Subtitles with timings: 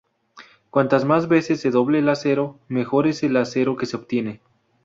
[0.71, 4.41] Cuantas más veces se doble el acero, mejor es el acero que se obtiene.